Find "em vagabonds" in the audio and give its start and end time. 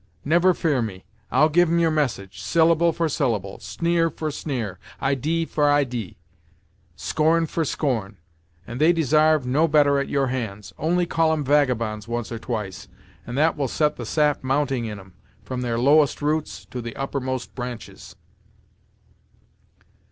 11.33-12.07